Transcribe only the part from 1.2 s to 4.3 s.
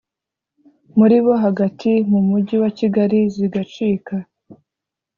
hagati mu Mujyi wa Kigali zigacika